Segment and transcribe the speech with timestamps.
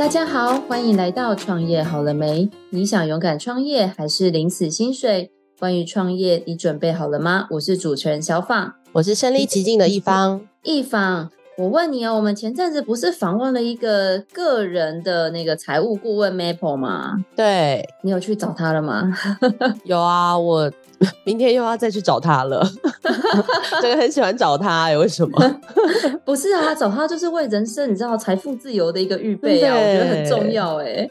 [0.00, 2.48] 大家好，欢迎来到创业好了没？
[2.70, 5.30] 你想勇敢创业还是领死薪水？
[5.58, 7.46] 关于创业，你准备好了吗？
[7.50, 10.40] 我是主持人小访，我是身临其境的一方。
[10.62, 17.22] 一方，我问你哦，我们前阵子不是访问了一个个人的那个财务顾问 Maple 吗？
[17.36, 19.14] 对，你有去找他了吗？
[19.84, 20.72] 有啊，我
[21.24, 22.66] 明天又要再去找他了。
[23.80, 25.60] 真 的很喜欢找他，欸，为什么？
[26.24, 31.08] 不是啊，找他就是为人生，你知道财富自由的一个预备啊，我觉得很重要哎。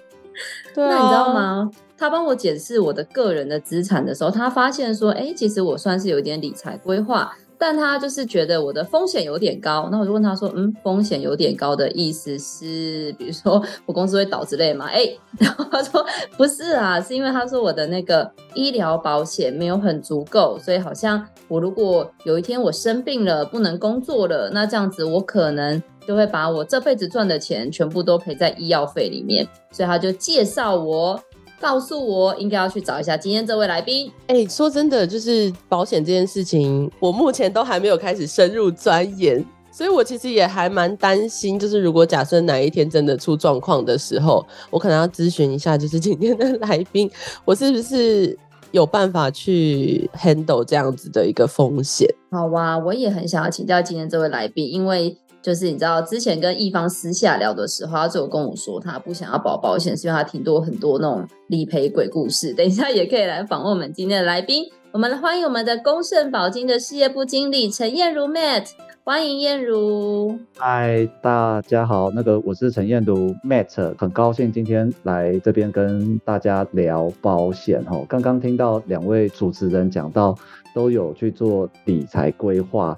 [0.74, 1.70] 对啊，那你知道吗？
[1.98, 9.90] 他帮我检视我的个人的资产的时候，他发现说，哎，其实我算是有点理财规划，但他就是觉得我的风险有点高。
[9.92, 14.86] 那我就问他说，嗯，风险有点高的意思是，比如说我公司会倒之类吗？
[14.88, 15.06] 哎，
[15.38, 16.06] 然后他说
[16.38, 31.22] 不是啊，是因为他说我的那个医疗保险没有很足够，所以好像我如果有一天我生病了，不能工作了，那这样子我可能就会把我这辈子赚的钱全部都赔在医药费里面，所以他就介绍我。
[31.60, 34.12] 告诉我应该要去找一下今天这位来宾。
[34.28, 47.12] 哎、欸，说真的，就是保险这件事情，我目前都还没有开始深入钻研，所以我其实也还蛮担心，就是如果假设哪一天真的出状况的时候，我可能要咨询一下，就是今天的 来宾，
[47.44, 48.38] 我是不是
[48.72, 52.08] 有办法去 handle 这样子的一个风险？
[52.32, 55.18] 好哇，我也很想要请教今天这位来宾，因为。
[55.50, 62.54] 就是你知道，之前跟一方私下聊的时候，他就有跟我说，他不想要保保险，是因为他听多很多那种理赔鬼故事。
[62.54, 68.68] 等一下也可以来访问我们今天的来宾，我们来欢迎我们的公盛保金的事业部经理陈燕如 Matt，
[69.04, 70.38] 欢迎燕如。
[70.56, 78.06] 嗨，大家好，那个我是陈燕如 Matt，很高兴今天来这边跟大家聊保险哦。
[78.08, 80.38] 刚刚听到两位主持人讲到，
[80.76, 82.96] 都有去做理财规划。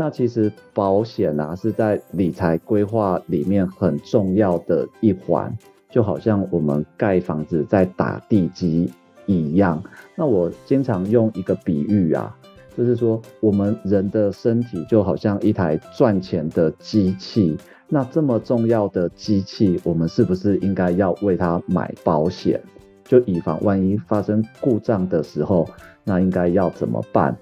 [0.00, 5.54] 那其实保险啊，是在理财规划里面很重要的一环，
[5.90, 8.90] 就好像我们盖房子在打地基
[9.26, 9.82] 一样。
[10.16, 12.34] 那我经常用一个比喻啊，
[12.74, 17.58] 就是说我们人的身体就好像一台赚钱的机器。
[17.86, 22.58] 那这么重要的机器，我们是不是应该要为它买保险？
[23.04, 25.68] 就以防万一发生故障的时候，
[26.04, 27.36] 那应该要怎么办？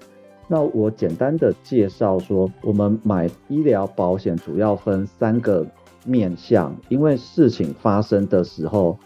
[0.51, 5.63] 那我简单的介绍说，我们买医疗保险主要分三个
[6.05, 8.97] 面向，因为事情发生的时候，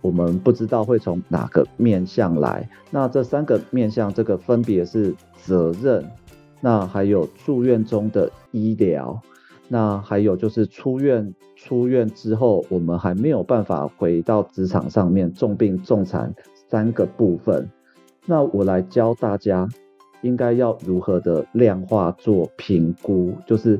[0.00, 2.68] 我们不知道会从哪个面向来。
[2.92, 6.08] 那这三个面向，这个分别是责任，
[6.60, 9.20] 那还有住院中的医疗，
[9.66, 16.32] 那还有就是出院，出院之后我们还没有办法回到职场上面，重病重残
[16.68, 17.68] 三个部分。
[18.26, 19.68] 那我来教大家。
[20.24, 23.32] 应该要如何的量化做评估？
[23.46, 23.78] 就是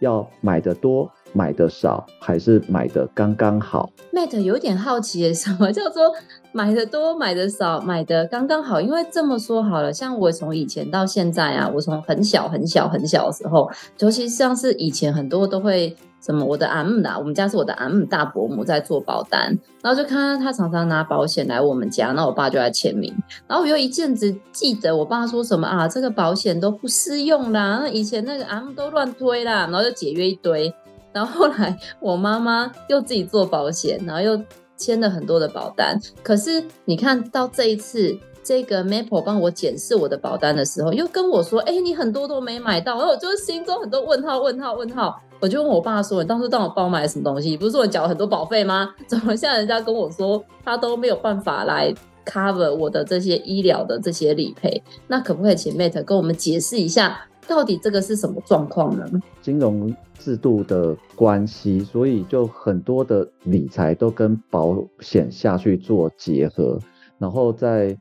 [0.00, 6.12] 要买的多、买的少，还是买的刚刚好？Matt 有点好奇，什么叫做
[6.52, 8.80] 买的多、买的少、买的刚刚好？
[8.80, 15.96] 因为这么说好了，像我从以前到现在啊，我从很小很小很小的时候，尤其像是以前很多都会。
[16.20, 16.44] 什么？
[16.44, 23.14] 我的阿姆啦，我们家是我的 M 大伯母在做保单，然后就看到他常常拿保险来我们家，那我爸就来签名，
[23.46, 30.74] 然后我又一阵子记得我爸说什么啊，这个保险都不适用啦，那以前那个 M 都乱推啦，然后就解约一堆，
[31.12, 34.40] 然后后来我妈妈又自己做保险，然后又
[34.76, 38.18] 签了很多的保单，可是你看到这一次。
[38.44, 45.20] 这个 Maple 帮我检视我的保单的时候，又跟我说：“哎，你很多都没买到。”然后我就心中很多问号、问号、问号。
[45.40, 47.56] 我就问我爸说：“你当初让我帮我买什么东西？
[47.56, 48.94] 不是说我缴很多保费吗？
[49.06, 51.94] 怎么现在人家跟我说他都没有办法来
[52.24, 54.82] cover 我的这些医疗的这些理赔？
[55.06, 59.06] 那可不可以请 Mate 跟我们解释一下，到底这个是什么状况呢？”
[59.40, 66.78] 金融制度的关系，所以就很多的理财都跟保险下去做结合，
[67.18, 67.96] 然后在。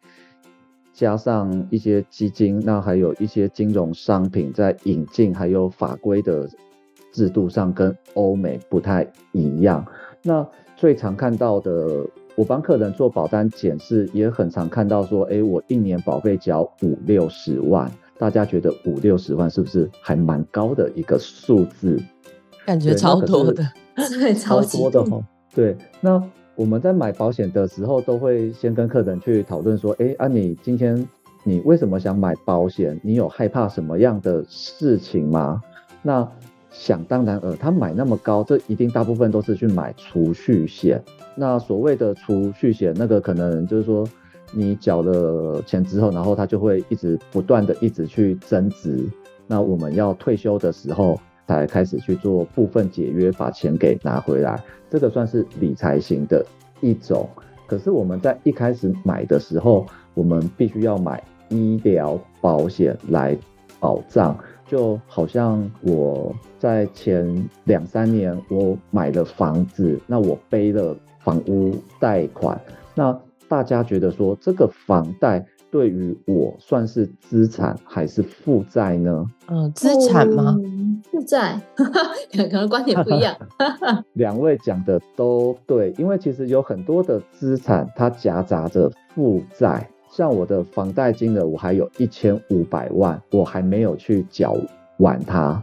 [0.93, 6.49] 加上一些基金，那还有一些金融商品在引进，还有法规的
[7.17, 9.83] 制度上跟欧美不太一样。
[10.21, 12.05] 那最常看到的，
[12.35, 21.99] 我帮客人做保单检视，也很常看到说，哎，我一年保费缴五六十万，大家觉得五六十万是不是还蛮高的一个数字？
[22.67, 23.63] 感觉超多的，
[23.95, 25.19] 对，超多的哈。
[25.55, 26.23] 对，那。
[26.55, 31.07] 我们在买保险的时候，都会先跟客人去讨论说：“哎，啊，你今天
[31.43, 32.99] 你为什么想买保险？
[33.03, 35.61] 你有害怕什么样的事情吗？”
[36.01, 36.27] 那
[36.79, 41.01] 想当然尔，他买那么高，这一定大部分都是去买储蓄险。
[41.35, 44.07] 那所谓的储蓄险，那个可能就是说，
[44.53, 49.03] 你缴了钱之后，然后它就会一直不断的一直去增值。
[49.47, 54.63] 那我们要退休的时候，才开始去做部分解约，把钱给拿回来。
[54.87, 56.45] 这个算是理财型的
[56.79, 57.27] 一种。
[57.65, 63.35] 可是我们在一开始买的时候，我们必须要买医疗保险来
[63.79, 64.37] 保障。
[64.69, 72.59] 就好像我在前两三年，我买了房子，那我背了房屋贷款，
[72.93, 79.25] 那大家觉得说这个房贷对于我算是资产还是负债呢？
[79.47, 80.57] 嗯，资产吗？
[81.09, 81.61] 负债，
[82.35, 83.33] 可能观点不一样。
[84.15, 89.89] 两位讲的都对，因为其实有很多的资产它夹杂着负债。
[90.17, 94.57] 像我的房贷金额，我还有一千五百万，我还没有去缴
[94.97, 95.61] 完它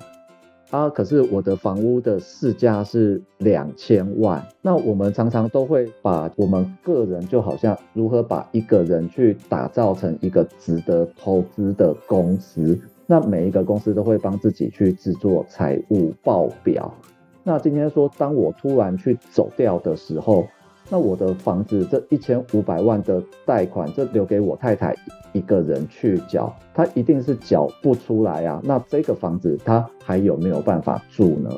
[0.71, 0.89] 啊。
[0.89, 4.47] 可是我的房屋的市价是两千万。
[4.63, 12.81] 那我们常常都会把我们个人，就好像如何把一个人去打造成一个值得投资的公司。
[13.09, 16.95] 那每一个公司都会帮自己去制作财务报表。
[17.43, 20.47] 那今天说，当我突然去走掉的时候，
[20.91, 24.95] 那我的房子这一千五百万的贷款，这留给我太太
[25.33, 28.61] 一个人去缴，她一定是缴不出来啊。
[28.63, 31.51] 那这个房子她还有没有办法住呢？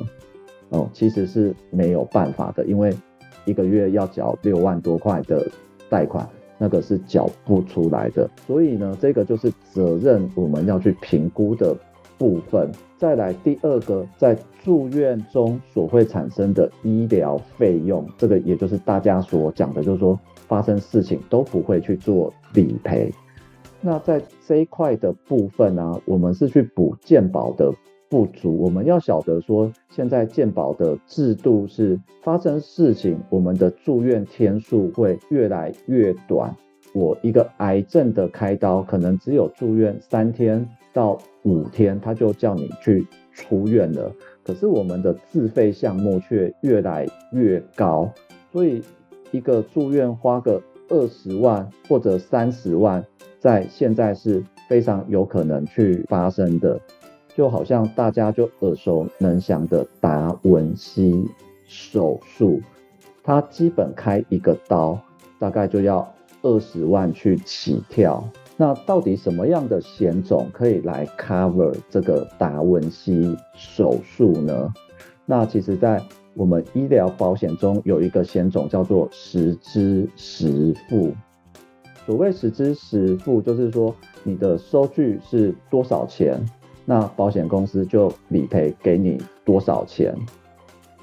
[0.69, 2.93] 哦，其实是没有办法的，因为
[3.45, 5.45] 一个月要缴六万多块的
[5.89, 6.27] 贷款，
[6.57, 8.29] 那个是缴不出来的。
[8.45, 11.75] 所以呢，这个就是责任我们要去评估的
[12.17, 12.69] 部分。
[12.97, 23.11] 再来第二个，在住院中所会产生的医疗费用，这个也就是大家所讲的，就是说发生事情都不会去做理赔。
[23.79, 27.71] 那在这一块的部分呢、我们是去补健保的
[28.09, 28.57] 不足。
[28.57, 36.55] 我们要晓得说，现在健保的制度是发生事情，我们的住院天数会越来越短。
[36.93, 44.11] 我一个癌症的开刀，可能只有住院三天到五天，他就叫你去出院了。
[44.43, 48.09] 可是我们的自费项目却越来越高，
[48.51, 48.81] 所以
[49.31, 53.05] 一个住院花个二十万或者三十万，
[53.39, 56.79] 在现在是非常有可能去发生的。
[57.35, 61.23] 就好像大家就耳熟能详的达文西
[61.67, 62.59] 手术，
[63.21, 64.99] 它基本开一个刀
[65.37, 66.11] 大概就要
[66.41, 68.27] 二十万去起跳，
[68.59, 74.73] 那到底什么样的险种可以来 cover 这个达文西手术呢？
[75.27, 76.01] 那其实，在
[76.33, 81.13] 我们医疗保险中有一个险种叫做实支实付。
[82.05, 83.93] 所谓实支实付，就是说
[84.23, 86.43] 你的收据是多少钱，
[86.83, 90.15] 那保险公司就理赔给你多少钱。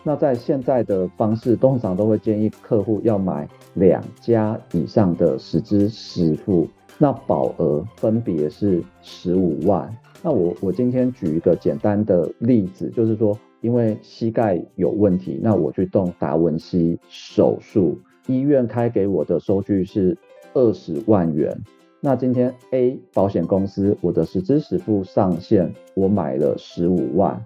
[0.02, 6.66] 那在现在的方式，通常都会建议客户要买两家以上的实支实付，
[6.99, 9.94] 那保额分别是十五万。
[10.23, 20.17] 那我我今天举一个简单的例子，就是说，因为膝盖有问题，那我去动达文西手术，医院开给我的收据是
[20.55, 21.55] 二十万元。
[22.00, 27.44] 那今天 A 保险公司我的实支实付上限，我买了十五万。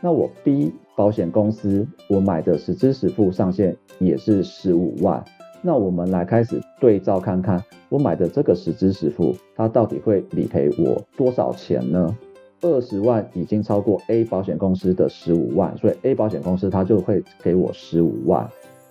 [0.00, 5.24] 那我 B 保险公司，我买的实支实付上限也是十五万。
[5.66, 12.16] 那我们来开始对照看看，我买的这个十支十付，它到底会理赔我多少钱呢？
[12.60, 18.48] 二十万已经超过 A 保险公司的十五万，所以 A 保险公司它就会给我十五万。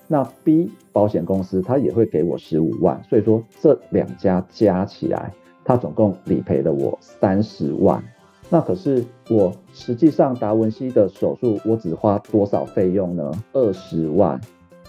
[0.10, 5.32] 那 B 保险公司它也会给我十五万，所以说这两家加起来，
[5.64, 8.04] 它总共理赔了我三十万。
[8.50, 13.32] 那可是我实际上达文西的手术，我只花多少费用呢？
[13.54, 14.42] 二十万。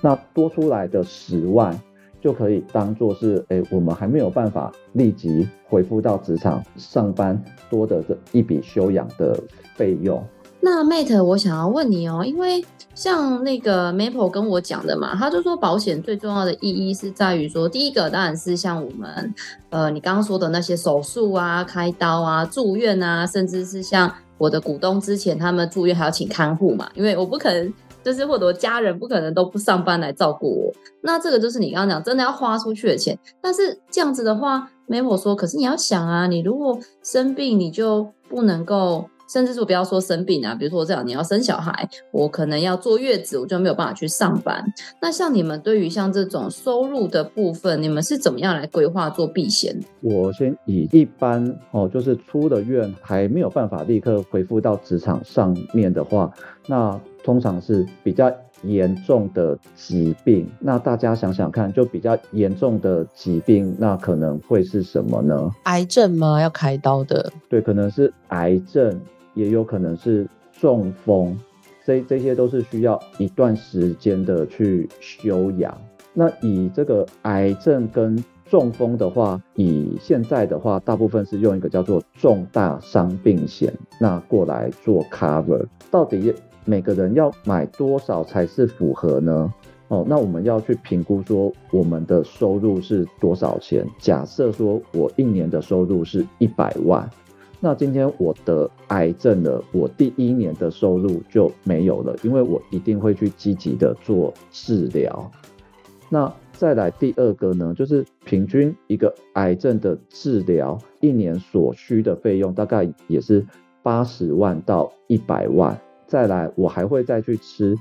[0.07, 1.77] 那多出来的十万
[2.21, 7.37] 就可以当做是，哎，我们还没有办法立即回复到职场上班
[7.69, 9.37] 多的这一笔休养的
[9.75, 10.25] 费用。
[10.61, 19.35] 那 Mate，我想要问你哦，因为像那个 Maple 跟我讲的嘛，他就说保险最重要的意义是在于说，第一个当然是像我们，
[19.71, 24.09] 呃，你刚刚说的那些手术啊、开刀啊、住院啊，甚至是像
[24.39, 27.73] 我的股东之前他们住院还要请看护嘛，因为我不可能
[28.07, 33.19] 就是或者家人不可能都不上班来照顾我，那这个就是你刚刚讲真的要花出去的钱。
[33.43, 39.11] 但是这样子的话，Maple 说，可是你要想啊，你如果生病，你就不能够。
[39.29, 44.65] 甚至说不要说生病啊，比如说我这样你要生小孩，我可能要坐月子，我就没有办法去上班。
[45.03, 49.77] 那像你们对于像这种收入的部分，你们是怎么样来规划做避险？
[50.01, 56.33] 我先以一般哦，就是出了院还没有办法立刻恢复到职场上面的话，
[56.69, 60.49] 那通常是比较严重的疾病。
[60.61, 65.51] 那大家想想看，就比较严重的疾病，那可能会是什么呢？
[65.65, 66.41] 癌症吗？
[66.41, 67.31] 要开刀的？
[67.51, 68.99] 对，可能是癌症。
[69.35, 71.39] 也有可能是中风，
[71.85, 75.77] 这这些都是需要一段时间的去休养。
[76.15, 78.17] 那以这个癌症跟
[78.49, 85.67] 中风的话，以现在的话，大部分是用一个叫做重大伤病险，那过来做 cover。
[85.91, 86.33] 到底
[86.67, 89.55] 每个人要买多少才是符合呢？
[89.89, 93.87] 哦，那我们要去评估说我们的收入是多少钱。
[94.01, 97.09] 假设说我一年的收入是一百万，
[97.61, 105.31] 那今天我得癌症了，我第一年的收入就没有了，因为我一定会去积极的做治疗。
[106.09, 113.47] 那再来第二个呢，就是平均一个癌症的治疗一年所需的费用大概也是
[113.85, 115.79] 八十万到一百万。
[116.07, 117.77] 再来，我还会再去吃。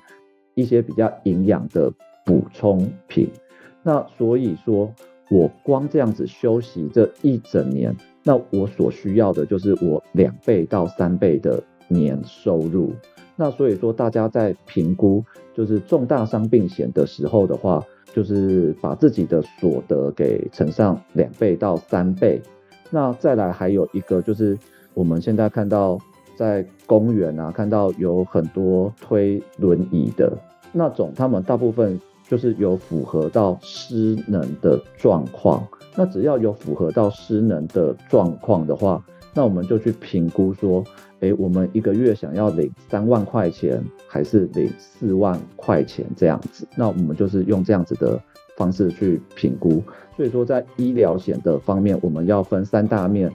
[0.57, 1.91] 一些比较营养的
[2.25, 3.29] 补充品，
[3.83, 4.89] 那所以说，
[5.29, 12.93] 我光这样子休息这一整年，那我所需要的就是我两倍到三倍的年收入。
[13.35, 15.21] 那所以说，大家在评估
[15.53, 22.41] 就是重大伤病险的时候的话，就是把自己的所得给乘上两倍到三倍。
[22.89, 24.57] 那再来还有一个就是
[24.93, 25.99] 我们现在看到。
[26.35, 30.37] 在公园啊，看到有很多推轮椅的
[30.71, 35.65] 那种，他们大部分就是有符合到失能的状况。
[35.95, 39.01] 那只要有符合到失能的状况的话，
[39.33, 40.83] 那我们就去评估说，
[41.21, 46.67] 诶，我们一个月想要领三万块钱，还是领四万块钱这样子？
[46.75, 48.21] 那我们就是用这样子的
[48.57, 49.81] 方式去评估。
[50.17, 53.31] 所以说，在医疗险的方面，我们要分三大面：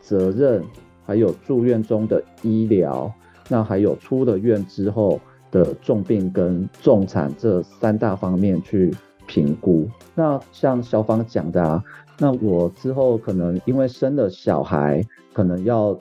[0.00, 0.62] 责任。
[1.08, 3.10] 还有住院中的医疗，
[3.48, 5.18] 那还有出了院之后
[5.50, 8.94] 的重病跟重残这三大方面去
[9.26, 9.88] 评估。
[10.14, 11.82] 那像小芳讲的啊，
[12.18, 15.98] 那我之后可能因为生了小孩，可能要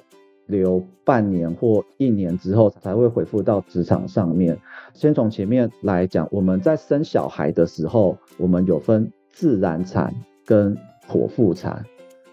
[0.47, 4.59] 留半年或一年之后才会恢复到职场上面。
[4.93, 10.13] 先从前面来讲，我们在生小孩的时候，我们有分自然产
[10.45, 10.77] 跟
[11.09, 11.85] 剖腹产。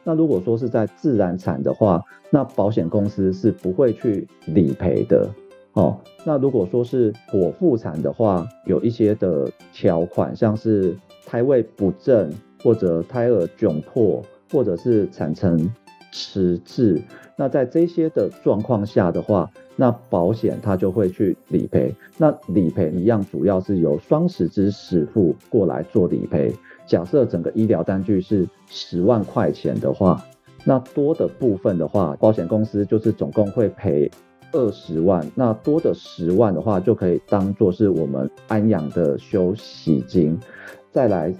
[0.05, 5.29] 那如果说是在自然产的话，那保险公司是不会去理赔的
[5.73, 5.99] 哦。
[6.25, 10.95] 那如果说是剖腹产的话，有一些的条款，像是
[11.27, 12.31] 胎位不正，
[12.63, 15.73] 或者胎儿窘迫，或者是产程
[16.13, 17.03] 迟滞，
[17.37, 21.95] 那在这些的状况下的话，那保险它就会去理赔。
[22.19, 26.53] 那理赔一样，主要是由双实支实付过来做理赔。
[26.87, 30.23] 假设整个医疗单据是十万块钱的话，
[30.65, 34.11] 那多的部分的话，保险公司就是总共会赔
[34.53, 35.27] 二十万。
[35.35, 40.39] 那多的十万的话，就可以当做是我们安养的休息金。
[40.91, 41.35] 再来，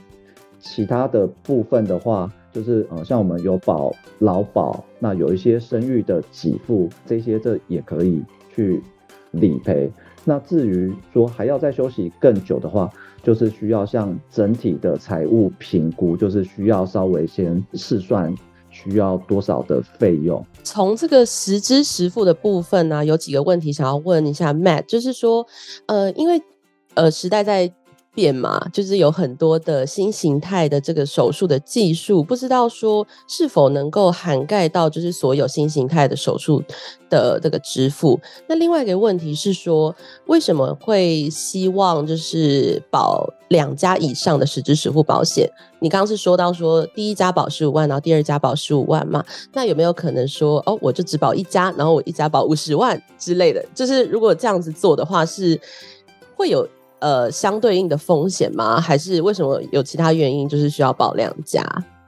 [0.59, 8.23] 其他的部分的话，就是呃，像我们有保劳保，那有一些生育的给付，这些这也可以
[8.55, 8.83] 去
[9.31, 9.91] 理赔。
[10.25, 12.91] 那至于说还要再休息更久的话，
[13.23, 18.35] 就是需要像整体的财务评估，就是需要稍微先试算
[18.71, 20.45] 需要多少的费用。
[20.63, 25.47] 从这个实支实付的部分呢、有几个问题想要问一下 Matt，就是说，
[25.87, 26.43] 呃，因为
[26.95, 27.73] 呃时代在。
[28.15, 36.63] 变嘛，就是有很多的新形态的这个手术的技术，不知道说是否能够涵盖到就是所有新形态的手术
[37.11, 38.21] 的这个支付。
[38.47, 39.95] 那另外一个问题是说，
[40.27, 45.51] 为什么会希望就是保两家以上的实支实付保险？
[45.81, 49.25] 你刚刚是说到说第一家保十五万，然后第二家保十五万嘛？
[49.53, 53.65] 那有没有可能说哦，我就只保一家，然后我一家保五十万之类的？
[53.75, 55.61] 就是如果这样子做的话，是
[56.37, 56.65] 会有。
[57.05, 58.81] 呃，相对应的风险吗？
[58.81, 61.63] 还是为什么有其他原因，就是需要保两家？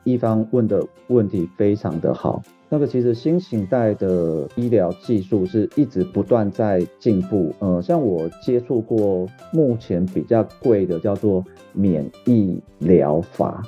[0.05, 2.41] 一方问的问题非常的好。
[2.71, 7.53] 那个其实新型代的医疗技术是一直不断在进步。
[7.59, 13.63] 呃，像我接触过，目前比较贵的叫做免疫疗法，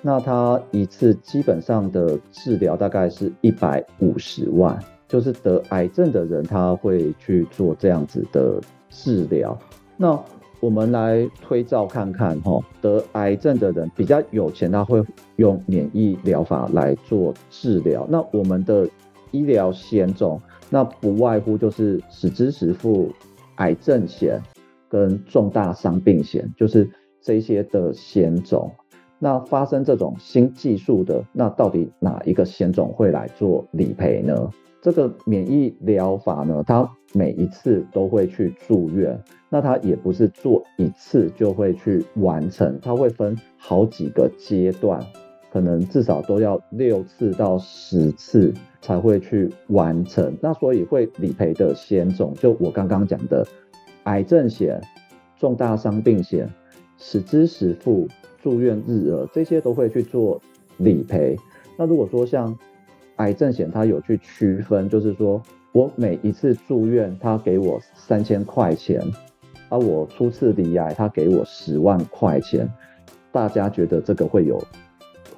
[0.00, 9.56] 那它一次基本上的治疗大概是一百五十万，就是得癌症的人他会去做这样子的治疗。
[10.02, 10.20] 那
[10.58, 15.00] 我们来推照看看，哈，得癌症的人比较有钱，他会
[15.36, 18.04] 用免疫疗法来做治疗。
[18.10, 18.88] 那我们的
[19.30, 23.12] 医疗险种，那不外乎就是实支实付
[23.58, 24.42] 癌症险
[24.88, 26.90] 跟重大伤病险，就是
[27.20, 28.72] 这些的险种。
[29.20, 34.50] 那发生这种新技术的，那到底哪一个险种会来做理赔呢？
[34.80, 45.04] 这个免疫疗法呢，它每一次都会去住院，那它也不是做一次就会去完成，它会分好几个阶段，
[45.52, 50.34] 可能至少都要六次到十次才会去完成。
[50.40, 53.46] 那所以会理赔的险种，就我刚刚讲的
[54.04, 54.80] 癌症险、
[55.38, 56.48] 重大伤病险、
[56.96, 58.08] 实支实付、
[58.42, 60.40] 住院日额这些都会去做
[60.78, 61.36] 理赔。
[61.76, 62.56] 那如果说像
[63.16, 65.42] 癌症险，它有去区分，就是说
[65.72, 69.00] 我每一次住院，他给我三千块钱，
[69.70, 72.70] 而我初次离癌，他给我十万块钱，
[73.32, 74.62] 大家觉得这个会有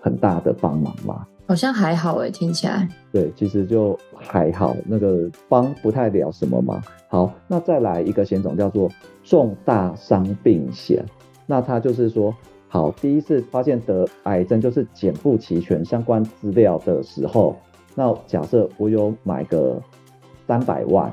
[0.01, 1.25] 很大的帮忙吗？
[1.47, 2.89] 好像还好诶，听起来。
[3.13, 6.83] 对，其实就还好，那个帮不太了什么忙。
[7.07, 8.91] 好，那再来一个险种叫做
[9.23, 11.05] 重大伤病险，
[11.47, 12.35] 那它就是说。
[12.67, 17.55] 好，第一次发现得癌症就是检不齐全相关资料的时候，
[17.95, 19.81] 那假设我有买个
[20.47, 21.13] 三百万，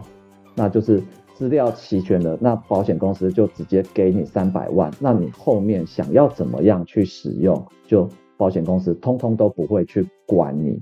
[0.55, 1.01] 那就是
[1.33, 8.07] 资料齐全了，那保险公司就直接给你三百万，那你后面想要怎么样去使用，就
[8.38, 10.79] 保险公司通通都不会去管你。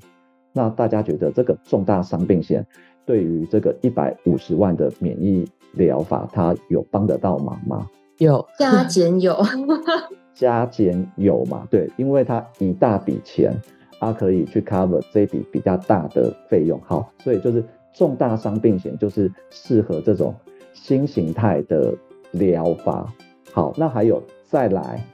[0.51, 2.65] 那大家觉得这个重大伤病险
[3.06, 7.88] 对于这个一百五十万的免疫疗法，它有帮得到忙吗？
[8.18, 9.38] 有，加减有。
[10.34, 11.68] 加减有嘛？
[11.70, 13.53] 对，因为它一大笔钱，
[14.00, 16.79] 它可以去 cover 这笔比较大的费用。
[16.84, 17.63] 好，所以就是
[18.00, 20.34] 重大伤病险就是适合这种
[20.72, 21.94] 新形态的
[22.32, 23.13] 疗法。
[23.51, 25.06] 好，那还有再来，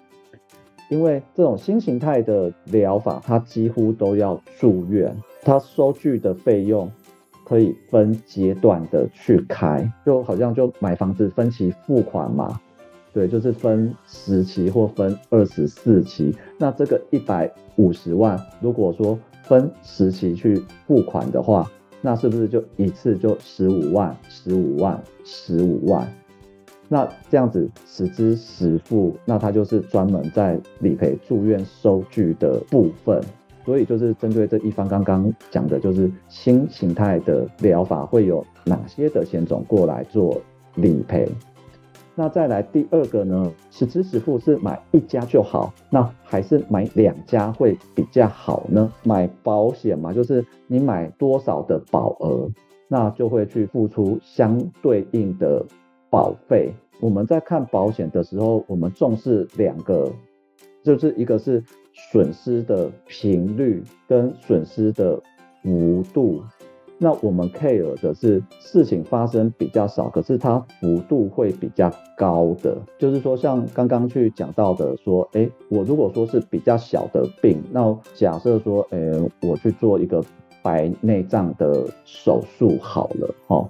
[0.92, 5.12] 因为这种新形态的疗法，它几乎都要住院，
[5.42, 6.88] 它收据的费用
[7.44, 12.62] 可以分阶段的去开，就好像就买房子分期付款嘛。
[13.12, 16.38] 对，就是分十期或分二十四期。
[16.60, 21.68] 那这个一百五十万，如果说分十期去付款的话，
[22.06, 26.08] 那是不是就一次就十五万、十五万、十五万？
[26.88, 33.20] 那这样子实支实付，那它就是专门在理赔住院收据的部分。
[33.66, 40.40] 所以就是针对这一方刚刚讲的，就是新形态的疗法会有哪些的险种过来做
[40.76, 41.28] 理赔？
[42.18, 43.52] 那再来第二个呢？
[43.70, 48.90] 实支实付是买一家就好，那还是买两家会比较好呢？
[49.04, 52.50] 买保险嘛，就是你买多少的保额，
[52.88, 55.66] 那就会去付出相对应的
[56.10, 56.72] 保费。
[57.02, 60.10] 我们在看保险的时候，我们重视两个，
[60.86, 61.62] 就是一个是
[62.12, 65.22] 损失的频率跟损失的
[65.62, 66.42] 幅度。
[66.98, 80.24] 那我们 care 的是事情发生比较少，可是它幅度会比较高的，就是说像刚刚去讲到的，说，诶，我如果说是比较小的病，那假设说，诶，我去做一个
[80.64, 83.70] 白内障的手术好了，哦，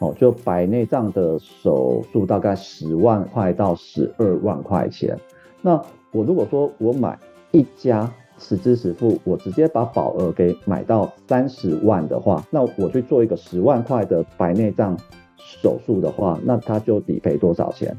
[0.00, 5.16] 哦，就白内障的手术大概十万块到十二万块钱，
[5.62, 7.16] 那我如果说我买
[7.52, 8.12] 一家。
[8.38, 14.96] 实支实付，我直接把保额给买到三十万的话，那我去做一个十万块的白内障
[15.38, 17.96] 手术的话，那他就理赔多少钱？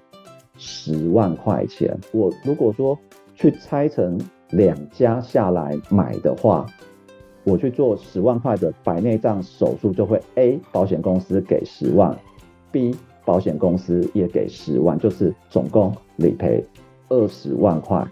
[0.57, 1.97] 十万块钱。
[2.11, 2.97] 我如果说
[3.33, 4.19] 去拆成
[4.51, 6.65] 两家下来买的话，
[7.43, 12.17] 我去做十万块的白内障手术，就会 A 保险公司给十万
[12.71, 16.63] ，B 保险公司也给十万，就是总共理赔
[17.09, 18.05] 二十万块。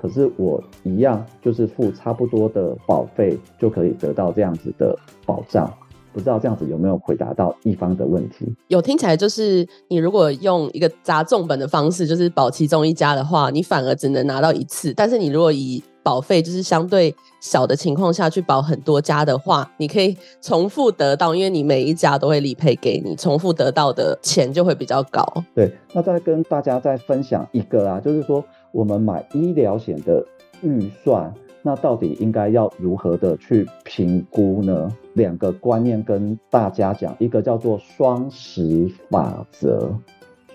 [0.00, 5.70] 可是我一样就是付差不多的保费就可以得到这样子的保障，
[6.10, 8.46] 不知道这样子有没有回答到一方的问题？
[8.68, 14.94] 有，听起来就是你如果用一个砸重本的方式，就是保其中一家的话，你反而只能拿到一次。
[14.94, 25.22] 但是你如果以保费就是相对小的情况下去保很多家的话，你可以重复得到，因为你每一家都会理赔给你，重复得到的钱就会比较高。
[25.54, 28.42] 对，那再跟大家再分享一个啊，就是说。
[28.72, 30.24] 我们买医疗险的
[30.62, 34.90] 预算，那到底应该要如何的去评估呢？
[35.14, 39.90] 两个观念跟大家讲，一个叫做双十法则。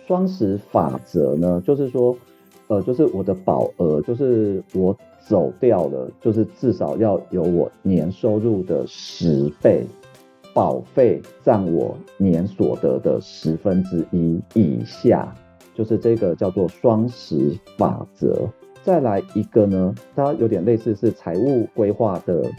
[0.07, 2.15] 双十法则呢，就是说，
[2.67, 4.95] 呃，就是我的保额，就是我
[5.27, 9.83] 走掉了，就是至少要有我年收入的十倍，
[10.53, 15.35] 保费占我年所得的十分之一以下。
[15.75, 18.49] 就是这个叫做双十法则，
[18.81, 22.49] 再来一个呢，它有点类似是财务规划的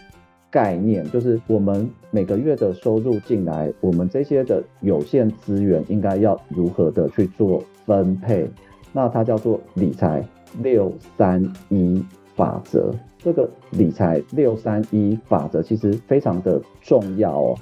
[0.50, 8.48] 概念，就是我们每个月的收入进来，我们这些的有限资源应该要如何的去做分配？
[8.92, 10.22] 那它叫做理财
[10.62, 12.94] 六三一法则。
[13.18, 17.58] 这个理财六三一法则其实非常的重要哦。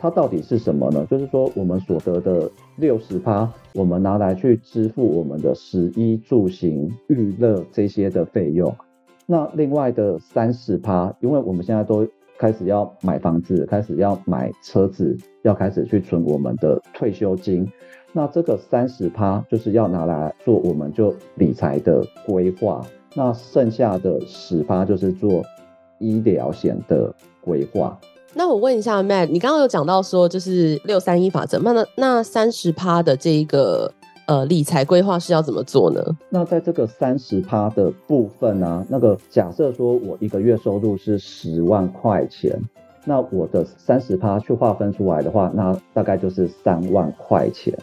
[0.00, 1.04] 它到底是什么呢？
[1.10, 8.72] 就是说，我们所得的六十趴，我们拿来去支付我们的食衣住行、娱乐这些的费用。
[9.26, 12.06] 那另外的三十趴，因为我们现在都
[12.38, 17.68] 开始要买房子，开始要买车子，要开始去存我们的退休金。
[18.12, 22.80] 那这个三十趴就是要拿来做我们就理财的规划。
[23.14, 25.42] 那剩下的十趴就是做
[25.98, 27.98] 医疗险的规划。
[28.34, 33.90] 那我问一下 Matt，你刚刚有讲到说就是六三一法则，那那三十趴的这一个
[34.26, 36.02] 呃理财规划是要怎么做呢？
[36.28, 42.56] 那在这个三十趴的部分呢、啊，那个假设说我一个月收入是十万块钱，
[43.04, 47.76] 那我的三十趴去划分出来的话，那大概就是三万块钱。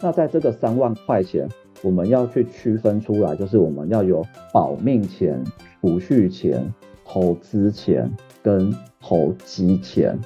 [0.00, 1.48] 那在这个三万块钱，
[1.82, 5.42] 我们要去区分出来，就是我们要有保命钱、
[5.80, 6.70] 储蓄钱、
[7.06, 8.12] 投资钱
[8.44, 10.16] 跟投机钱。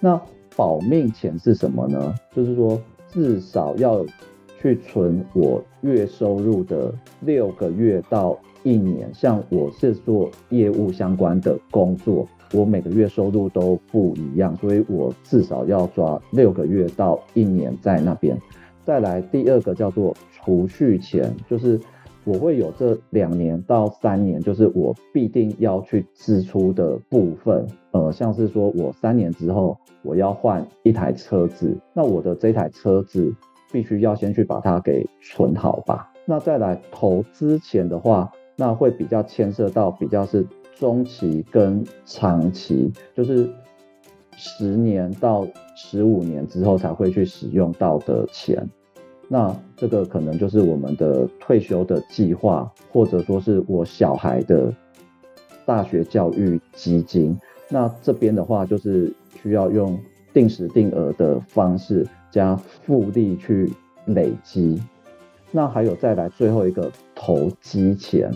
[0.00, 0.20] 那
[0.54, 2.14] 保命钱是什么呢？
[2.34, 4.04] 就是说至少要
[4.60, 9.08] 去存我月收入的六个月到一年。
[9.14, 18.36] 像我是做业务相关的工作，我每个月收入都不一样，所以我至少要抓六个月到一年在那边。
[18.84, 21.78] 再来第二个叫做储蓄钱，就是
[22.28, 27.66] 我会有这两年到三年，就是我必定要去支出的部分。
[27.92, 33.34] 呃，像是说我三年之后我要换一台车子，那我的这台车子
[33.72, 36.12] 必须要先去把它给存好吧。
[36.26, 43.48] 那再来投资钱的话，那会比较牵涉到比较是中期跟长期，就是。
[44.40, 48.70] 十年到十五年之后才会去使用到的钱，
[49.28, 54.72] 那这个可能就是我们的退休的计划，或者说是我小孩的
[55.66, 57.38] 大学教育基金。
[57.68, 59.12] 那这边的话，就是
[59.42, 59.98] 需要用
[60.32, 63.70] 定时定额的方式加复利去
[64.06, 64.82] 累积。
[65.52, 68.30] 那还有再来最后一个投机钱。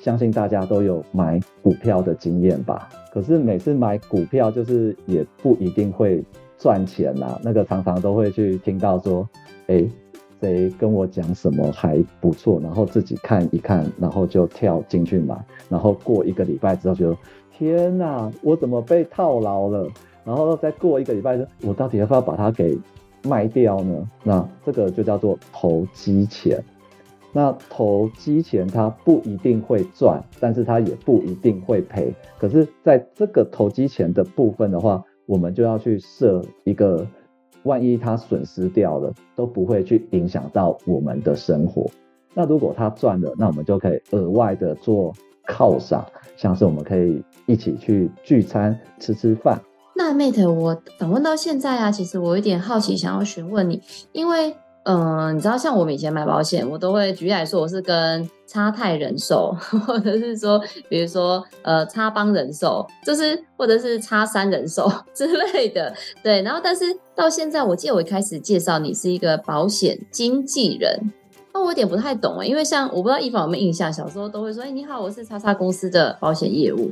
[0.00, 2.88] 相信大家都有买股票的经验吧？
[3.12, 6.24] 可是每次买股票，就是也不一定会
[6.56, 7.38] 赚钱啦。
[7.42, 9.28] 那个常常都会去听到说，
[9.66, 9.90] 诶，
[10.40, 15.36] 谁跟我讲什么还不错，然后自己看一看，然后就跳进去买，
[15.68, 17.16] 然后过一个礼拜之后就，
[17.50, 19.88] 天哪，我怎么被套牢了？
[20.24, 22.78] 然后再过一个礼拜，我到底要不要把它给
[23.24, 24.08] 卖掉呢？
[24.22, 26.62] 那这个就叫做投机钱。
[27.30, 32.12] 那投机钱它不一定会赚，但是它也不一定会赔。
[32.38, 37.06] 可是，在这个投机钱的部分的话，我们就要去设一个，
[37.64, 41.90] 万一它损失掉了，都不会去影响到我们的生活。
[42.34, 45.12] 那如果他赚了，那我们就可以额外的做
[45.46, 49.60] 犒赏，像是我们可以一起去聚餐吃吃饭。
[49.96, 53.80] 那 Mate，我访问到现在啊，其实我有点好奇，想要询问你，
[54.12, 54.54] 因为。
[54.90, 59.54] 嗯，你知道，像我们以前买保险，我都会举例来说，我是跟差泰人寿，
[59.86, 66.40] 或者是说，比如说，呃，差邦人寿，就是或者是差三人寿 之类的，对。
[66.40, 71.12] 然后，但是到现在，我记得我一开始介绍你是一个保险经纪人，
[71.52, 76.90] 那我有点不太懂啊，因为像我不知道一凡有没有印象，小时候都会说，哎，你好，我是叉叉公司的保险业务。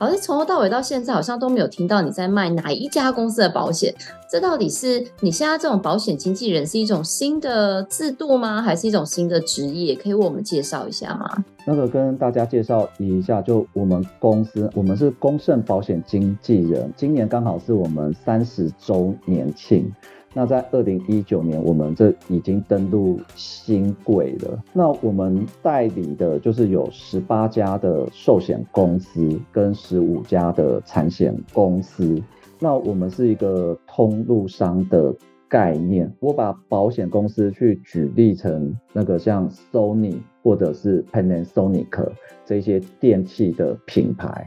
[0.00, 3.94] 好像从头到尾到现在，好像都没有听到你在卖哪一家公司的保险。
[4.30, 8.62] 这到底是你现在这种保险经纪人是一种新的制度吗？
[8.62, 9.94] 还是一种新的职业？
[9.94, 11.44] 可以为我们介绍一下吗？
[11.66, 19.94] 那个跟大家介绍一下，就我们公司，我们是公盛保险经纪人，今年刚好是我们三十周年庆。
[20.32, 24.62] 那在二零一九年，我们这已经登录兴柜了。
[24.72, 32.22] 那我们代理的就是有十八家的寿险公司跟十五家的产险公司。
[32.60, 35.12] 那我们是一个通路商的
[35.48, 36.12] 概念。
[36.20, 40.14] 我把保险公司去举例成那个像 Sony
[40.44, 42.08] 或者是 Panasonic
[42.44, 44.46] 这些电器的品牌。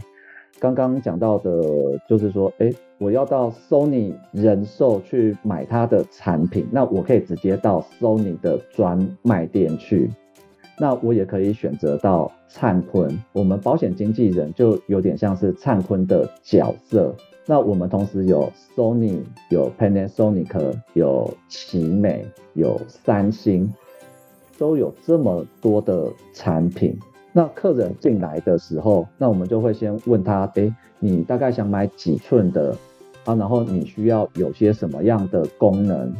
[0.64, 1.62] 刚刚讲到的，
[2.08, 10.10] 就是说，哎，我要到 Sony 人寿去买它的产品，那我可以直接到 Sony 的专卖店去。
[10.80, 17.14] 那我也可以选择到灿坤，我们保险经纪人就有点像是灿坤的角色。
[17.46, 23.70] 那我们同时有 Sony，有 Panasonic，有奇美，有三星，
[24.58, 26.98] 都有这么多的产品。
[27.36, 32.78] 那客人进来的时候，那我们就会先问他，诶，你大概想买几寸的
[33.26, 33.34] 啊？
[33.34, 36.14] 然后你需要有些什么样的功能？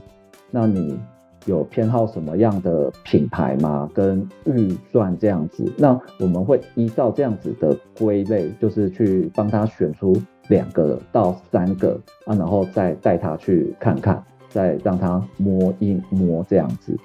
[0.50, 0.98] 那你
[1.46, 3.88] 有偏好什么样的品牌吗？
[3.94, 5.72] 跟预算这样子？
[5.78, 11.96] 那我们会依照这样子的归类，就是去帮他选出两个到三个
[12.26, 16.98] 啊，然后再带他去看看，再让他摸一摸这样子。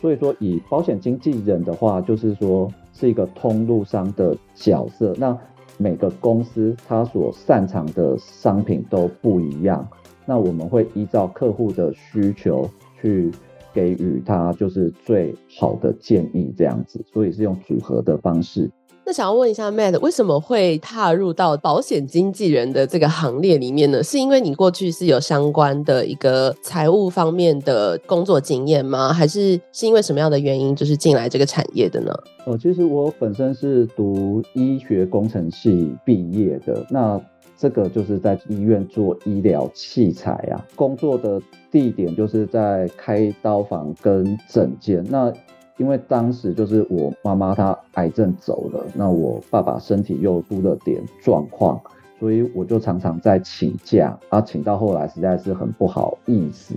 [0.00, 2.70] 所以说，以保险经纪人的话，就是说。
[2.98, 5.14] 是一个通路商的角色。
[5.16, 5.38] 那
[5.76, 9.86] 每个公司它所擅长的商品都不一样，
[10.26, 12.68] 那我们会依照客户的需求
[13.00, 13.30] 去
[13.72, 18.68] 给予他就是最好的建议，这样子，所以是用组合的方式。
[19.08, 24.02] 那想要问一下 Matt，为什么会踏入到保险经纪人的这个行列里面呢？
[24.02, 29.10] 是因为你过去是有相关的一个财务方面的工作经验吗？
[29.10, 32.12] 还是是因为什么样的原因，就是进来这个产业的呢？
[32.44, 37.18] 哦，其实我本身是读医学工程系毕业的，那
[37.56, 41.40] 这个就是在医院做医疗器材啊，工作的
[41.72, 45.02] 地点就是在开刀房跟诊间。
[45.08, 45.32] 那
[45.78, 51.80] 因为当时就是我妈妈她癌症走了，那我爸爸身体又出了点状况，
[52.20, 56.74] 所以我就常常在请假，啊，请到后来实在是很不好意思。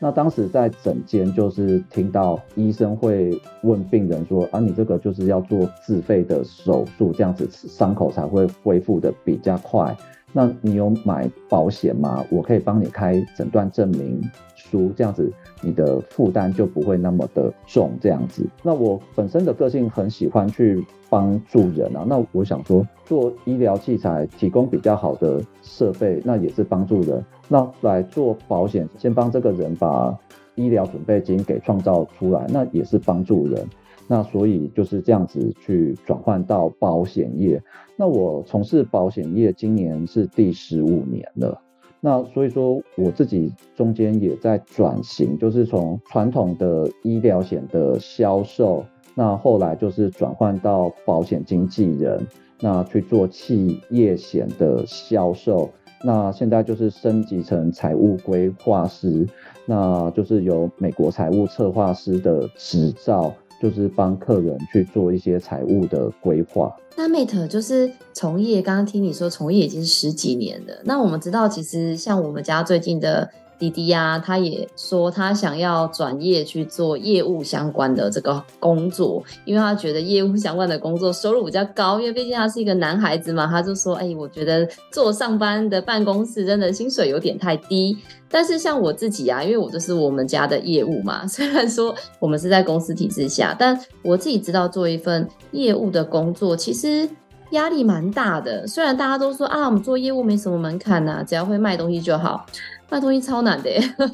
[0.00, 9.96] 那当时在诊间就是听到医生会问病人说：“啊，你这个就是要做自费的手术，这样子伤口才会恢复得比较快。
[10.32, 12.24] 那你有买保险吗？
[12.30, 14.22] 我可以帮你开诊断证明
[14.54, 18.46] 书，这样子。”你的负担就不会那么的重，这样子。
[18.62, 27.24] 那我本身的个性很喜欢去帮助人啊，那我想说做医疗器材提供比较好的设备，那也是帮助人。
[27.48, 30.16] 那来做保险，先帮这个人把
[30.54, 33.66] 医疗准备金给创造出来，那也是帮助人。
[34.08, 37.62] 那所以就是这样子去转换到保险业。
[37.94, 41.60] 那我从事保险业今年是第十五年了。
[42.00, 48.84] 那所以说，我自己中间也在转型，就是从传统的医疗险的销售，
[49.16, 52.24] 那后来就是转换到保险经纪人，
[52.60, 55.68] 那去做企业险的销售，
[56.04, 59.26] 那现在就是升级成财务规划师，
[59.66, 63.34] 那就是有美国财务策划师的执照。
[63.60, 66.74] 就是帮客人去做一些财务的规划。
[66.96, 70.74] 那 Mate 就是从业，刚刚听你说从业已经十几年了。
[70.84, 73.30] 那我们知道，其实像我们家最近的。
[73.58, 83.48] 弟弟呀、他也说他想要转业去做业务相关的这个工作，因为他觉得业务相关的工作收入比较高，因为毕竟他是一个男孩子嘛。
[83.48, 87.98] 他就说：“哎、我觉得做上班的办公室真的薪水有点太低。”
[88.30, 97.08] 但是像我自己啊，因为我就是我们家的业务嘛， 虽然说我们是在公司体制下，但我自己知道做一份业务的工作其实
[97.52, 98.66] 压力蛮大的。
[98.66, 102.44] 虽然大家都说啊，我们做业务没什么门槛呐、啊，只要会卖东西就好。
[102.90, 103.70] 卖东西超难的，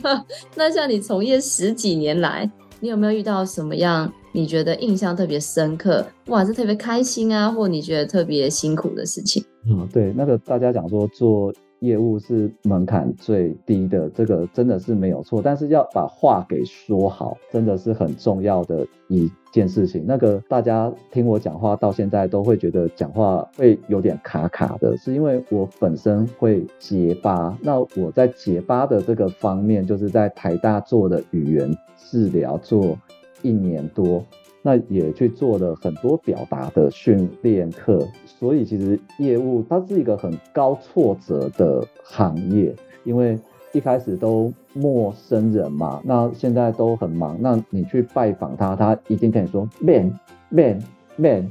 [0.57, 9.45] 那像你从业十几年来，你有没有遇到什么样你觉得印象特别深刻，哇，是特别开心啊，或你觉得特别辛苦的事情？
[9.67, 11.53] 嗯，对，那个大家讲说做。
[11.85, 15.41] 业务是门槛最低的，这个真的是没有错。
[15.43, 20.05] 但是要把话给说好，真的是很重要的一件事情。
[20.07, 27.57] 那个大家听我讲话到现在都会觉得讲话会有点卡卡的，是因为我本身会结巴。
[27.63, 32.99] 那我在结巴的这个方面，就是在台大做的语言治疗做
[33.43, 34.25] 一年多。
[34.67, 42.75] 那也去做了很多表达的训练课，所以其实业务它是一个很高挫折的行业，
[43.05, 43.39] 因为
[43.73, 50.11] 一开始都陌生人嘛，那现在都很忙，那你去拜访他，他一定跟你说面
[50.49, 50.83] 面
[51.17, 51.47] 面，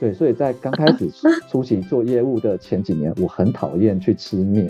[0.00, 1.10] 对，所以在刚开始
[1.50, 4.66] 初期做业务的前几年，我很讨厌去吃面，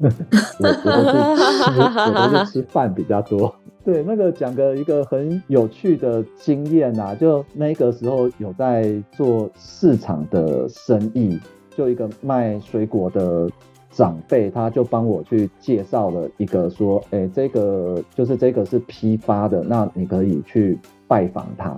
[0.60, 3.54] 我我都是吃我都是吃饭比较多。
[3.84, 11.38] 对，那个讲个一个很有趣的经验啊，就那个时候有在做市场的生意，
[11.76, 13.48] 就一个卖水果的
[13.90, 21.74] 长辈，他就帮我去介绍了一个说，哎，这个就是这个是批发的，那你可以去拜访他，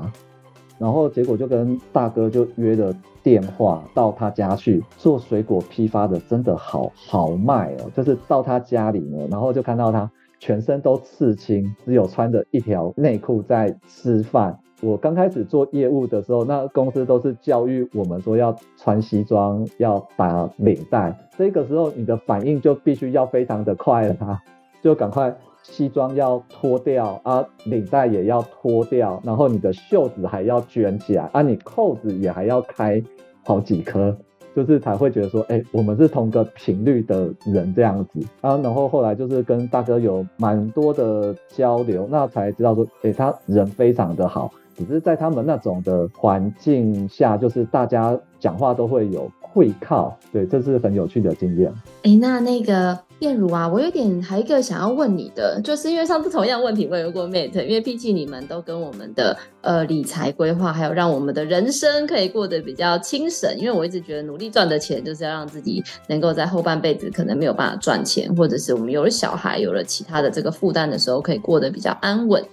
[0.83, 2.93] 然后结果就跟大哥就约了
[3.23, 10.11] 电话到他家去做水果批发的，真的好好卖哦，就是到他家里呢，然后就看到他。
[10.41, 14.59] 全身都刺青，只有穿着一条内裤在吃饭。
[14.81, 21.17] 我刚开始做业务的时候，那公司都是教育我们说要穿西装，要打领带。
[21.39, 24.41] 这个时候你的反应就必须要非常的快了，
[24.83, 33.03] 就赶快西装要脱掉啊，领带也要脱掉，然后你的袖子还要卷起来啊，你扣子也还要开
[33.45, 34.17] 好几颗。
[34.55, 38.55] 就是才会觉得说，哎、我们是同个频率的人这样子啊。
[38.59, 51.73] 然后后来就是跟大哥有蛮多的交流，那才知道说，哎、他人非常的好，只是在他们那种的环境下，就是大家讲话都会有会靠，对，这是很有趣的经验。
[52.03, 52.99] 哎，那那个。
[53.23, 63.49] 彦如啊，我有点还有一个想要问你的，就是因为上次同样问题我有过 Mate，因为毕竟你们都跟我们的呃理财规划，还有让我们的人生可以过得比较轻省。
[63.57, 72.45] 因为我一直觉得努力赚的钱就是要让自己能够在后半辈子可能没有办法赚钱，或者是我们有了小孩，有了其他的这个负担的时候，可以过得比较安稳。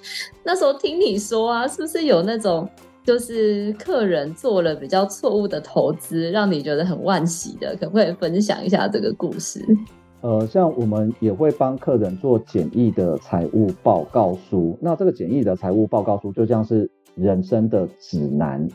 [0.43, 2.69] 那时候听你说啊，是不是有那种
[3.09, 7.75] 就是客人做了比较错误的投资，让你觉得很惋惜的？
[7.75, 9.65] 可不可以分享一下这个故事？
[10.21, 14.77] 呃，像我们也会帮客人做简易的财务报告书。
[14.79, 18.67] 那这个简易的财务报告书就像是人生的指南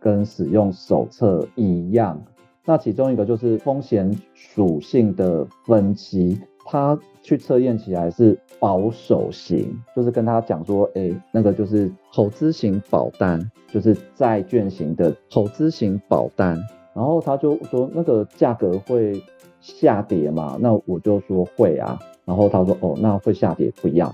[0.00, 2.20] 跟使用手册一样。
[2.64, 16.56] 那其中一个就是风险属性的分析，他去测验起来是保守型，就是跟他讲说，哎、那个就是投资型保单，就是债券型的投资型保单。
[16.94, 19.22] 然后他就说，那个价格会。
[19.64, 24.12] 下跌嘛，那我就说会啊，然后他说哦，那会下跌不要，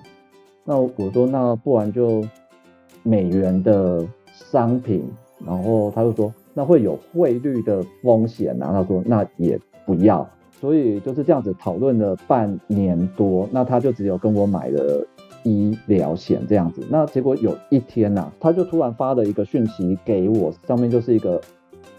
[0.62, 2.22] 那我说那不然就
[3.02, 5.10] 美元的商品，
[5.46, 10.28] 然后他就说那会有汇率的风险啊，他说那也不要，
[10.60, 15.06] 所以就是这样子讨论了半年多，那他就只有跟我买了
[15.44, 21.40] 医疗险这样子，那结果有一天呐、啊，他就突然发了一个讯息给我，上面就是一个。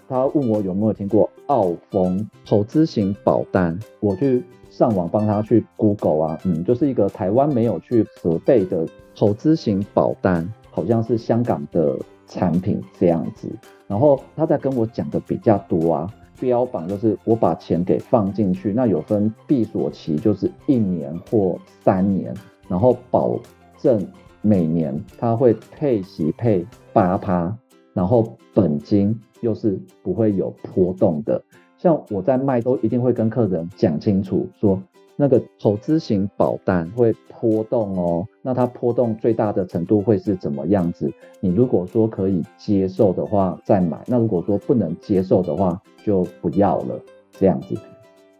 [0.07, 11.95] 他问我有没有听过澳丰投资型保单，我去上网帮他去 Google 啊，嗯，就是一个台湾没有去核备的投资型保单，好像是香港的
[12.25, 13.47] 产品这样子。
[13.87, 22.34] 然后他在跟我讲的比较多啊，标榜就是我把钱给放进去，那有分闭锁期，就是一年或三年，
[22.67, 23.39] 然后保
[23.78, 24.06] 证
[24.41, 27.56] 每年它会配息配八趴。
[27.91, 31.43] 然后本金又是不会有波动的，
[31.78, 34.82] 像我在卖都一定会跟客人讲清楚，说
[35.21, 41.12] 那个投资型保单会波动哦，那它波动最大的程度会是怎么样子？
[41.41, 46.97] 你如果说可以接受的话再买，那如果说不能接受的话就不要了，
[47.32, 47.75] 这样子。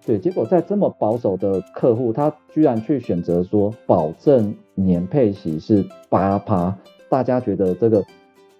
[0.06, 6.74] 对，结果在这么保守的客户，他居然去选择说保证年配息是八趴，
[7.10, 8.02] 大家觉得这个。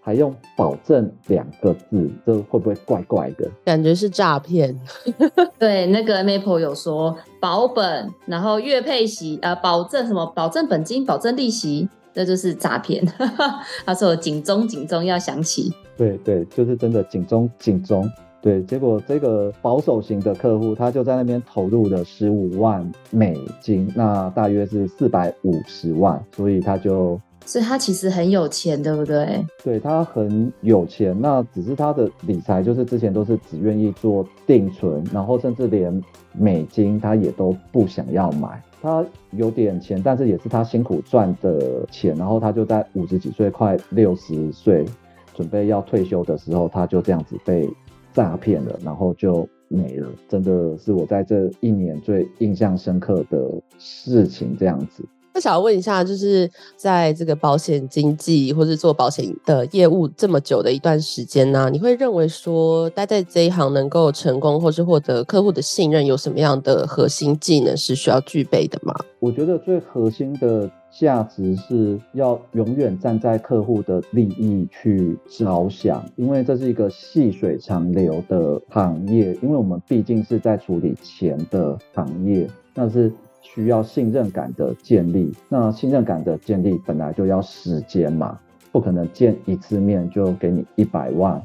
[0.02, 3.50] 还用保证两个字，这会不会怪怪的？
[3.66, 4.80] 感觉是诈骗。
[5.60, 10.26] 对，那个 Maple 有说保本，然后月配息，呃，保证什么？
[10.28, 13.06] 保证本金，保证利息，这就是诈骗。
[13.86, 15.74] 他说警钟，警钟要响起。
[15.98, 18.10] 对对，就是真的警钟，警钟。
[18.42, 27.20] 对，结果这个保守型的客户，他就在那边投入了十五万美金，那大约是四百五十万，所以他就。
[27.50, 29.44] 所以他其实很有钱，对不对？
[29.64, 36.00] 对，他很有钱，那只是他的理财就是之前都是只愿意做定存，然后甚至连
[36.32, 38.62] 美金他也都不想要买。
[38.84, 44.86] 他有点钱，但是也是他辛苦赚的钱，然后他就在五十几岁，快六十岁，
[45.34, 47.68] 准备要退休的时候，他就这样子被
[48.14, 50.08] 诈骗了，然后就没了。
[50.28, 55.04] 真的是我在这一年最印象深刻的事情，这样子。
[55.40, 68.94] 想问一下，就是在这个保险经纪或是做保险的业务这么久的一段时间呢、你会认为说待在这一行能够成功或是获得客户的信任，有什么样的核心技能是需要具备的吗？
[69.20, 83.12] 我觉得最核心的价值是要永远站在客户的利益去着想，因为这是一个细水长流的行业，因为我们毕竟是在处理钱的行业，那是。
[83.60, 88.40] 需要信任感的建立，那信任感的建立本来就要时间嘛，
[88.72, 91.44] 不可能见一次面就给你一百万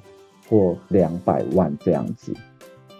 [0.48, 2.32] 或两百万这样子，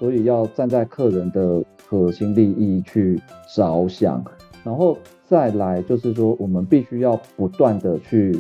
[0.01, 3.21] 所以要站在客人的核心利益去
[3.55, 4.25] 着想，
[4.65, 4.99] 然后
[5.29, 8.37] 再来就是说，我们必须要不断的去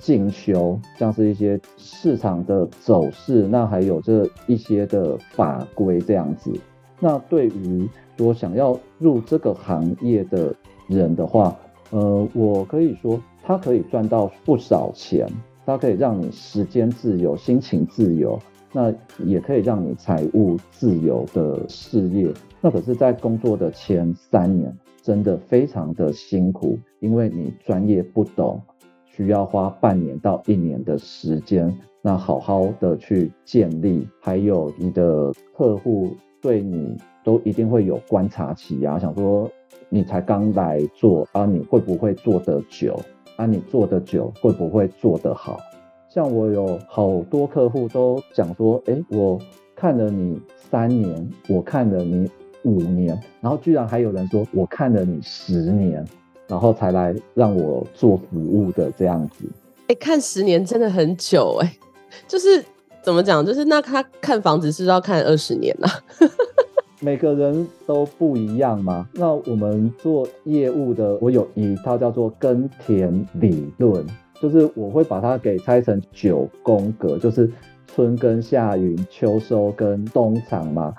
[0.00, 6.50] 进修，像是一些市场的走势，那还有这一些的法规这样子，
[7.00, 7.88] 那对于。
[8.18, 10.54] 说想要入这个行业的
[10.88, 11.54] 人的话，
[11.90, 15.28] 呃，我可以说他可以赚到不少钱，
[15.66, 18.38] 他可以让你时间自由、心情自由，
[18.72, 18.90] 那
[19.22, 22.32] 也可以让你财务自由的事业。
[22.62, 28.58] 那可是，在工作的前三年，真的非常的辛苦，因为你专业不懂，
[29.04, 36.96] 需要花半年到一年的时间，那好好的去建立，还有你的客户对你。
[37.26, 39.50] 都一定会有观察期啊，想说
[39.88, 42.96] 你才刚来做啊，你会不会做得久？
[43.34, 45.58] 啊，你做得久会不会做得好？
[46.08, 49.40] 像我有好多客户都讲说，哎，我
[49.74, 52.30] 看了你三年，我看了你
[52.62, 56.06] 五年，然后居然还有人说我看了你十年，
[56.46, 59.50] 然后才来让我做服务的这样子。
[59.88, 61.76] 哎，看十年真的很久哎，
[62.28, 62.64] 就是
[63.06, 65.88] 怎么讲，就是那他看房子是不是要看二十年啊？
[67.00, 69.08] 每个人都不一样嘛。
[69.14, 74.04] 那我们做业务的，我有一套叫做耕田理论，
[74.42, 77.48] 就是我会把它给拆成九宫格，就是
[77.86, 80.92] 春耕夏耘、秋收跟冬藏嘛。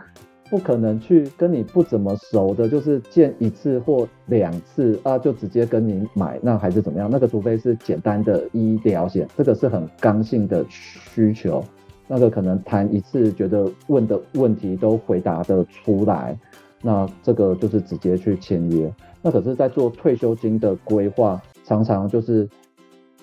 [0.50, 7.10] 不可能去跟你不怎么熟的，就是见一次或两次啊，就直接跟你买，那还是怎么样？
[7.12, 11.62] 那个除非是简单的医疗险，这个是很刚性的需求。
[12.08, 16.38] 那个可能谈一次，觉得问的问题都回答得出来，
[16.82, 18.92] 那这个就是直接去签约。
[19.22, 22.48] 那可是，在做退休金的规划，常常就是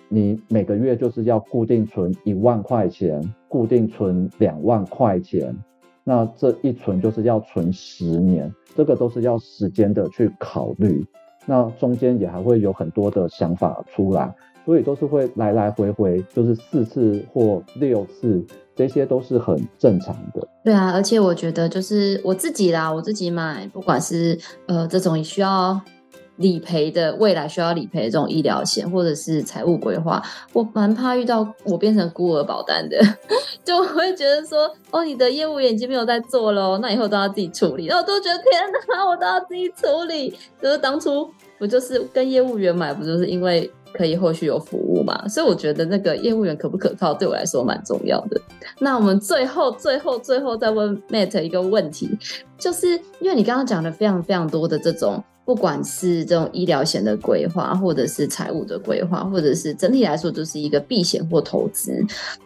[0.08, 5.56] 你每个月就是要固定存一万块钱，固定存两万块钱，
[6.02, 11.04] 那这一存就是要存十年，这个都是要时间的去考虑。
[11.46, 14.34] 那中间也还会有很多的想法出来。
[14.64, 18.42] 所以都是会来来回回，就是四次或六次，
[18.74, 20.48] 这些都是很正常的。
[20.64, 25.78] 对啊，而且我觉得就是我自己啦，我自己买，不管是呃这种需要
[26.36, 30.22] 理赔的，未来需要理赔的这种医疗险，或者是财务规划，
[30.54, 32.98] 我蛮怕遇到我变成孤儿保单的，
[33.62, 40.34] 就会觉得说，哦，你的业务员已经没有在做喽，那以后都要自己处理，然后我都觉得天哪，我都要自己处理。
[40.62, 43.70] 就是当初我就是跟业务员买，不就是因为。
[43.96, 45.28] 可以后续有服务嘛？
[45.28, 48.40] 所以我觉得那个业务员可不可靠，对我来说蛮重要的。
[48.80, 52.10] 那我们最后、最后、最后再问 Matt 一个问题，
[52.58, 52.88] 就是
[53.20, 62.04] 因为你刚刚讲了非常非常多的这种，不管是这种医疗险的规划，或者是财务的规划，或者是整体来说就是一个避险或投资。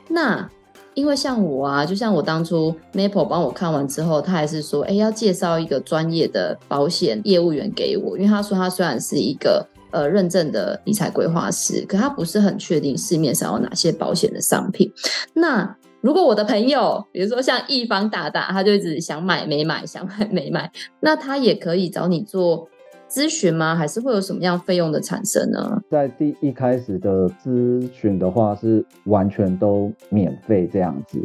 [0.09, 0.47] 那
[0.93, 9.67] 因为像我啊，就像我当初 Maple 帮我看完之后，他还是说，哎，要介绍一个专业的保险业务员给我，因为他说他虽然是一个。
[9.91, 14.93] 呃，认证的理财规划师，可他不是很确定市面上有哪些保险的商品。
[15.35, 20.71] 那如果我的朋友，比如说像一方大大，他就一直想买没买，想买没买，
[21.01, 22.69] 那他也可以找你做
[23.11, 23.75] 咨询吗？
[23.75, 25.83] 还是会有什么样费用的产生呢？
[25.91, 31.19] 在第一开始的咨询的话，是完全都免费这样子。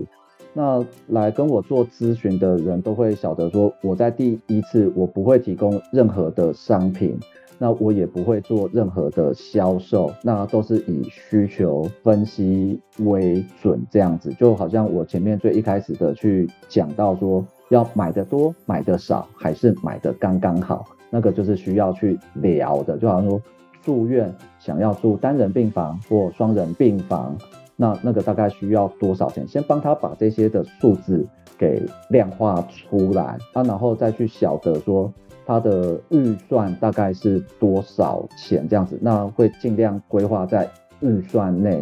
[0.53, 7.19] 那来跟我做咨询的人都会晓得说，我在第一次我不会提供任何的商品。
[7.59, 23.41] 那我也不会做任何的销售，那都是以需求分析为准，这样子就好像我前面最一开始的去讲到说，要买的多、买的少，还是买的刚刚好，那个就是需要去聊的，就好像说
[23.81, 27.37] 住院想要住单人病房或双人病房，
[27.75, 29.47] 那那个大概需要多少钱？
[29.47, 31.25] 先帮他把这些的数字
[31.57, 35.13] 给量化出来啊，然后再去晓得说。
[35.45, 38.97] 他的预算大概是多少钱这样子？
[39.01, 40.69] 那会尽量规划在
[41.01, 41.81] 预算内，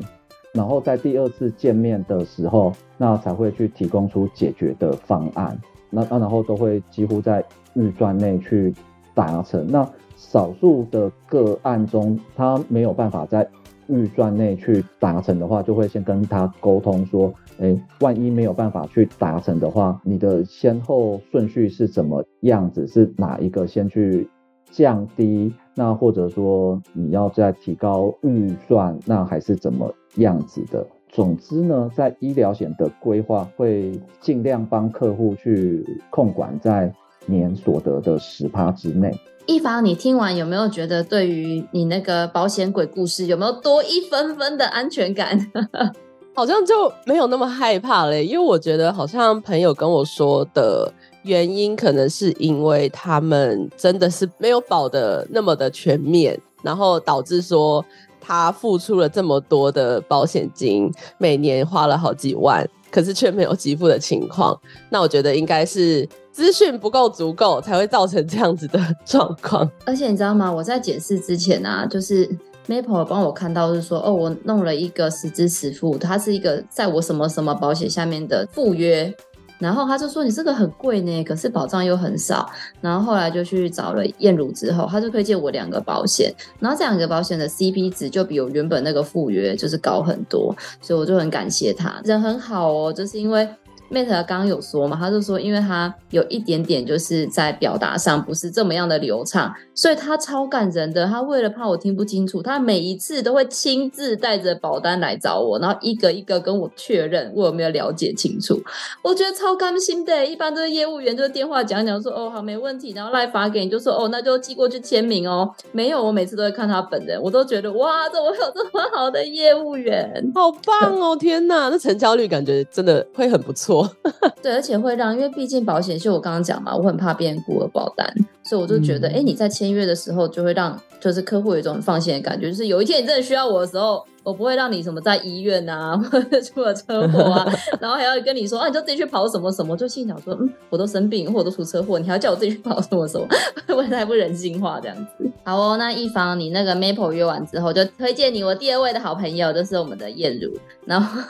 [0.53, 5.57] 然后在第二次见面的时候，那才会去提供出解决的方案。
[5.89, 7.43] 那那然后都会几乎在
[7.73, 8.73] 预算内去
[9.13, 9.67] 达成。
[9.67, 13.47] 那少数的个案中，他没有办法在
[13.91, 17.31] 预算内去达成的话，就会先跟他沟通说。
[17.59, 22.87] 哎，万一没有办法去达成的话，你的先后顺序是怎么样子？
[22.87, 24.27] 是哪一个先去
[24.71, 25.53] 降低？
[25.75, 30.83] 那或者说你要再提高预算，那还是怎么样子的？
[31.09, 36.91] 总之呢，在医疗险的规划会尽量帮客户去控管在
[37.25, 39.11] 年所得的十趴之内。
[39.47, 45.37] 一方，你听完有没有觉得对于你那个保险鬼故事有没有多一分分的安全感？
[46.33, 50.89] 好像就没有那么害怕嘞，因为我觉得好像朋友跟我说的
[51.23, 57.83] 原因，可能是因为他们真的是没有保的那么的全面，然后导致说
[58.21, 64.59] 他付出了这么多的保险金，每年花了好几万，可是却没有给付的情况。
[64.89, 69.69] 那我觉得应该是资讯不够足够，才会造成这样子的 状况。
[69.85, 70.51] 而且你知道吗？
[70.51, 72.29] 我在解释之前啊，就是。
[72.67, 79.13] Maple 帮我看到是说，哦，我弄了一个实支实付，它是一个在我什么什么保险下面的附约，
[79.61, 82.49] 然后他就说你这个很贵呢，可是保障又很少，
[82.81, 93.47] 然后后来就去找了燕鲁之后，他就推荐我两个保险，然后这两个保险的 CP 值就比我原本那个赴约就是高很多，所以我就很感谢他，人很好哦，就是因为。
[93.91, 101.05] Mate 刚刚有说嘛，他就说，因为他有一点点就是在表达上不是这么样的流畅，所以他超感人的。
[101.05, 108.57] 他为了怕我听不清楚，他每一次都会亲自带着保单来找我，然后一个一个跟我确认我有没有了解清楚。
[109.03, 110.25] 我觉得超甘心的。
[110.25, 115.53] 一般都是业务员，就是电话讲讲说哦好没问题，然后来发给你，就说哦那就寄过去签名哦。
[115.73, 120.31] 没有，我每次都会看他本人，我都觉得哇，怎么有这么好的业务员？
[120.33, 121.15] 好棒哦！
[121.17, 123.80] 天哪，那成交率感觉真的会很不错。
[124.41, 128.13] 对，而且会让，因为毕竟保险，是我刚刚讲嘛，我很怕别人孤儿保单，
[128.51, 137.49] 所以我就觉得，哎、嗯，你在签约的时候就会让，就是客户有一种很放心的感觉，就是有一天你真的需要我的时候，我不会让你什么在医院啊， 或者出了车祸啊，
[137.79, 143.25] 然后还要跟你说，啊，你就自己去跑什么什么，就心想说，嗯，我都生病，或者都出车祸，你还要叫我自己去跑什么什么，
[143.73, 145.31] 我太不人性化这样子。
[145.45, 150.51] 好哦，那一方你那个 Maple 约完之后，就推荐你我第二位的好朋友，就是我们的燕如，
[150.85, 151.21] 然后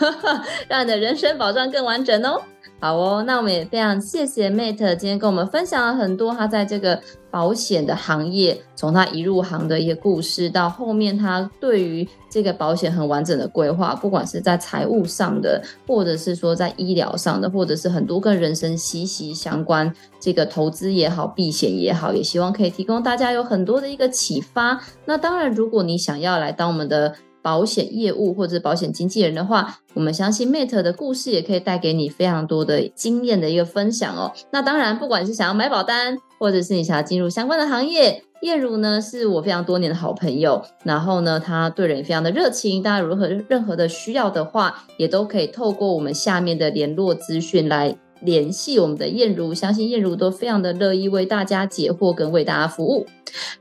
[0.68, 2.42] 让你的人生保障更完整哦。
[2.84, 24.82] 好哦，那我们也非常谢谢 Mate 今天跟我们分享了很多他在这个保险的行业，从他一入行的一个故事，到后面他对于这个保险很完整的规划，不管是在财务上的，或者是说在医疗上的，或者是很多跟人生息息相关，这个投资也好，避险也好，也希望可以提供大家有很多的一个启发。
[25.06, 27.14] 那当然，如果你想要来当我们的。
[27.42, 34.32] 保险业务或者保险经纪人的话，我们相信 Mate 的故事也可以带给你非常多的经验的一个分享哦。
[34.52, 40.64] 那当然，不管是想要买保单，或者是你想要进入相关的行业，燕如呢是我非常多年的好朋友。
[40.84, 42.82] 然后呢，他对人也非常的热情。
[42.84, 49.54] 大家如何任何的需要的话，也都可以透过我们下面的联络资讯来联系我们的燕如。
[49.54, 53.06] 相信燕如都非常的乐意为大家解惑跟为大家服务。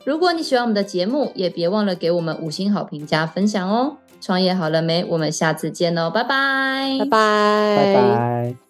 [0.05, 3.97] 如果你喜欢我们的节目，也别忘了给我们五星好评加分享哦！
[4.21, 5.05] 创业好了没？
[5.05, 8.70] 我们下次见哦，拜拜，拜拜，拜拜。